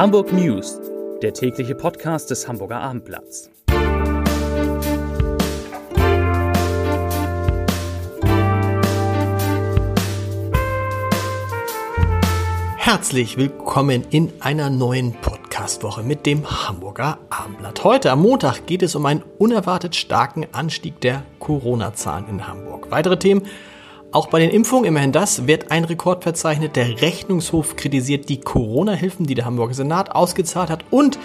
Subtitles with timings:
[0.00, 0.80] Hamburg News,
[1.20, 3.50] der tägliche Podcast des Hamburger Abendblatts.
[12.78, 17.84] Herzlich willkommen in einer neuen Podcastwoche mit dem Hamburger Abendblatt.
[17.84, 22.90] Heute am Montag geht es um einen unerwartet starken Anstieg der Corona-Zahlen in Hamburg.
[22.90, 23.46] Weitere Themen
[24.12, 26.74] auch bei den Impfungen, immerhin das, wird ein Rekord verzeichnet.
[26.74, 31.18] Der Rechnungshof kritisiert die Corona-Hilfen, die der Hamburger Senat ausgezahlt hat und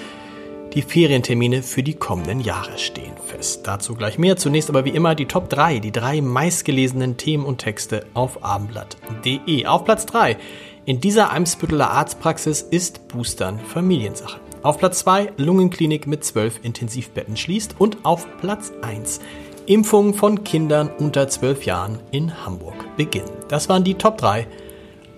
[0.76, 3.62] die Ferientermine für die kommenden Jahre stehen fest.
[3.66, 4.38] Dazu gleich mehr.
[4.38, 9.66] Zunächst aber wie immer die Top 3, die drei meistgelesenen Themen und Texte auf abendblatt.de.
[9.66, 10.38] Auf Platz 3
[10.86, 14.40] in dieser Eimsbütteler Arztpraxis ist Boostern Familiensache.
[14.62, 19.22] Auf Platz 2 Lungenklinik mit 12 Intensivbetten schließt und auf Platz 1
[19.68, 23.32] Impfungen von Kindern unter 12 Jahren in Hamburg beginnen.
[23.48, 24.48] Das waren die Top 3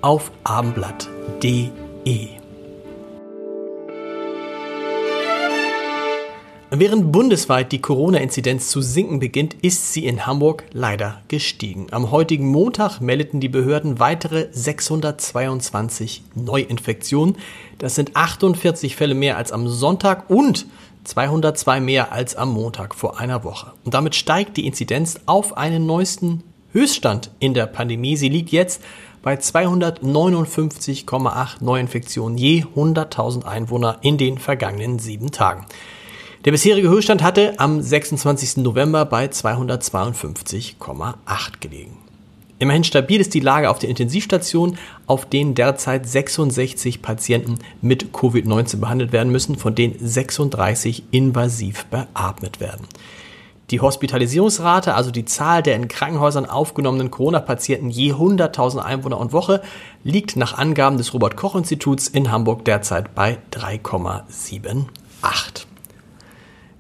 [0.02, 2.30] auf abendblatt.de.
[6.70, 11.88] Während bundesweit die Corona-Inzidenz zu sinken beginnt, ist sie in Hamburg leider gestiegen.
[11.92, 17.38] Am heutigen Montag meldeten die Behörden weitere 622 Neuinfektionen.
[17.78, 20.66] Das sind 48 Fälle mehr als am Sonntag und
[21.08, 23.72] 202 mehr als am Montag vor einer Woche.
[23.86, 28.18] Und damit steigt die Inzidenz auf einen neuesten Höchststand in der Pandemie.
[28.18, 28.84] Sie liegt jetzt
[29.24, 35.66] bei 259,8 Neuinfektionen je 100.000 Einwohner in den vergangenen sieben Tagen.
[36.46, 38.58] Der bisherige Höchststand hatte am 26.
[38.58, 41.16] November bei 252,8
[41.62, 41.98] gelegen.
[42.60, 48.78] Immerhin stabil ist die Lage auf den Intensivstationen, auf denen derzeit 66 Patienten mit Covid-19
[48.78, 52.88] behandelt werden müssen, von denen 36 invasiv beatmet werden.
[53.70, 59.62] Die Hospitalisierungsrate, also die Zahl der in Krankenhäusern aufgenommenen Corona-Patienten je 100.000 Einwohner und Woche,
[60.04, 65.67] liegt nach Angaben des Robert-Koch-Instituts in Hamburg derzeit bei 3,78.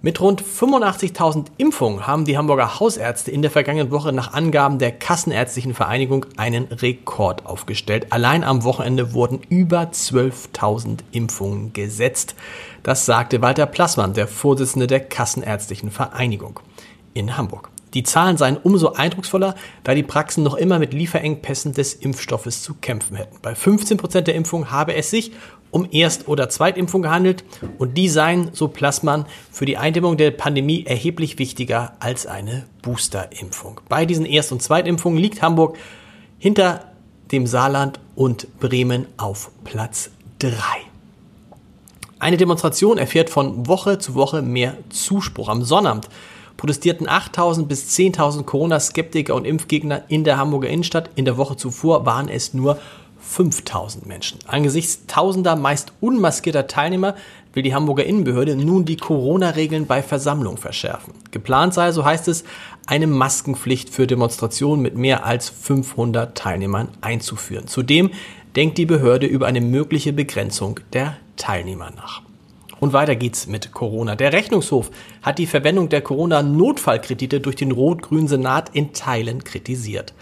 [0.04, 4.92] Mit rund 85.000 Impfungen haben die Hamburger Hausärzte in der vergangenen Woche nach Angaben der
[4.92, 8.08] Kassenärztlichen Vereinigung einen Rekord aufgestellt.
[8.12, 12.36] Allein am Wochenende wurden über 12.000 Impfungen gesetzt.
[12.84, 16.60] Das sagte Walter Plassmann, der Vorsitzende der Kassenärztlichen Vereinigung
[17.16, 17.72] in Hamburg.
[17.96, 22.76] Die Zahlen seien umso eindrucksvoller, da die Praxen noch immer mit Lieferengpässen des Impfstoffes zu
[22.76, 23.38] kämpfen hätten.
[23.42, 25.32] Bei 15 Prozent der Impfungen habe es sich
[25.72, 27.44] um Erst- oder Zweitimpfung gehandelt
[27.78, 33.82] und die seien, so Plassmann, für die Eindämmung der Pandemie erheblich wichtiger als eine Boosterimpfung.
[33.90, 35.78] Bei diesen Erst- und Zweitimpfungen liegt Hamburg
[36.40, 36.92] hinter
[37.32, 40.54] dem Saarland und Bremen auf Platz 3.
[42.20, 45.50] Eine Demonstration erfährt von Woche zu Woche mehr Zuspruch.
[45.50, 46.10] Am Sonnabend
[46.58, 51.12] protestierten 8000 bis 10.000 Corona-Skeptiker und Impfgegner in der Hamburger Innenstadt.
[51.16, 52.80] In der Woche zuvor waren es nur
[53.28, 54.40] 5000 Menschen.
[54.48, 57.16] Angesichts tausender meist unmaskierter Teilnehmer
[57.54, 61.14] will die Hamburger Innenbehörde nun die Corona-Regeln bei Versammlungen verschärfen.
[61.32, 62.46] Geplant sei, so heißt es,
[62.86, 67.68] eine Maskenpflicht für Demonstrationen mit mehr als 500 Teilnehmern einzuführen.
[67.68, 68.12] Zudem
[68.56, 72.22] denkt die Behörde über eine mögliche Begrenzung der Teilnehmer nach.
[72.80, 74.16] Und weiter geht's mit Corona.
[74.16, 80.14] Der Rechnungshof hat die Verwendung der Corona-Notfallkredite durch den rot-grünen Senat in Teilen kritisiert.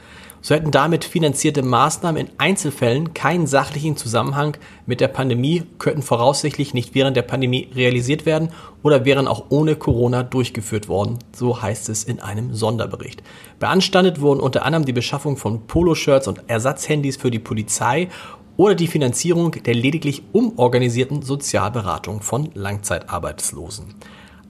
[0.46, 6.76] So hätten damit finanzierte Maßnahmen in Einzelfällen keinen sachlichen Zusammenhang mit der Pandemie, könnten voraussichtlich
[6.76, 8.50] nicht während der Pandemie realisiert werden
[8.84, 13.24] oder wären auch ohne Corona durchgeführt worden, so heißt es in einem Sonderbericht.
[13.58, 18.10] Beanstandet wurden unter anderem die Beschaffung von Poloshirts und Ersatzhandys für die Polizei
[18.56, 23.96] oder die Finanzierung der lediglich umorganisierten Sozialberatung von Langzeitarbeitslosen.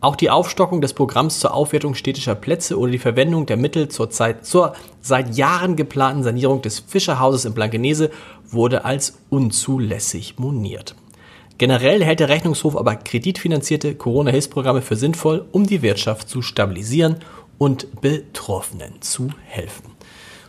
[0.06, 4.12] Auch die Aufstockung des Programms zur Aufwertung städtischer Plätze oder die Verwendung der Mittel zur,
[4.12, 8.12] Zeit, zur seit Jahren geplanten Sanierung des Fischerhauses in Blankenese
[8.48, 10.94] wurde als unzulässig moniert.
[11.58, 17.16] Generell hält der Rechnungshof aber kreditfinanzierte Corona-Hilfsprogramme für sinnvoll, um die Wirtschaft zu stabilisieren
[17.58, 19.96] und Betroffenen zu helfen.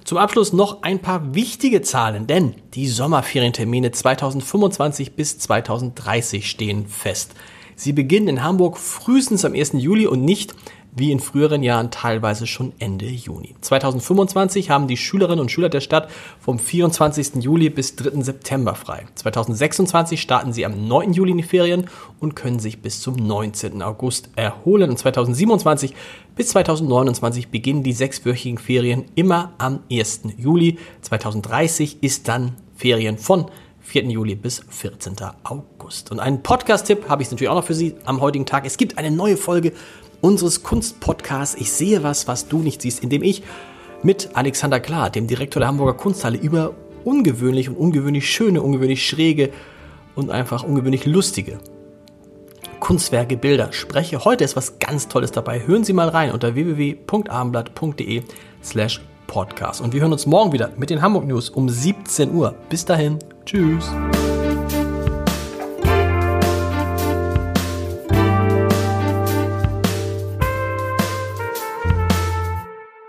[0.04, 7.32] Zum Abschluss noch ein paar wichtige Zahlen, denn die Sommerferientermine 2025 bis 2030 stehen fest.
[7.78, 9.72] Sie beginnen in Hamburg frühestens am 1.
[9.74, 10.54] Juli und nicht
[10.98, 13.54] wie in früheren Jahren teilweise schon Ende Juni.
[13.60, 16.08] 2025 haben die Schülerinnen und Schüler der Stadt
[16.40, 17.42] vom 24.
[17.44, 18.22] Juli bis 3.
[18.22, 19.04] September frei.
[19.14, 21.12] 2026 starten sie am 9.
[21.12, 23.82] Juli in die Ferien und können sich bis zum 19.
[23.82, 24.88] August erholen.
[24.88, 25.94] Und 2027
[26.34, 30.22] bis 2029 beginnen die sechswöchigen Ferien immer am 1.
[30.38, 30.78] Juli.
[31.02, 33.50] 2030 ist dann Ferien von
[33.86, 34.04] 4.
[34.06, 35.14] Juli bis 14.
[35.44, 36.10] August.
[36.10, 38.66] Und einen Podcast-Tipp habe ich natürlich auch noch für Sie am heutigen Tag.
[38.66, 39.72] Es gibt eine neue Folge
[40.20, 43.44] unseres Kunstpodcasts Ich sehe was, was du nicht siehst, in dem ich
[44.02, 46.74] mit Alexander Klar, dem Direktor der Hamburger Kunsthalle, über
[47.04, 49.50] ungewöhnlich und ungewöhnlich schöne, ungewöhnlich schräge
[50.16, 51.58] und einfach ungewöhnlich lustige
[52.80, 54.24] Kunstwerke, Bilder spreche.
[54.24, 55.64] Heute ist was ganz Tolles dabei.
[55.64, 58.24] Hören Sie mal rein unter www.abendblatt.de
[58.64, 59.80] slash podcast.
[59.80, 62.54] Und wir hören uns morgen wieder mit den Hamburg News um 17 Uhr.
[62.68, 63.18] Bis dahin.
[63.44, 63.90] Tschüss.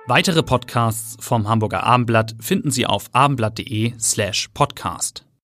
[0.09, 5.26] Weitere Podcasts vom Hamburger Abendblatt finden Sie auf abendblatt.de slash podcast.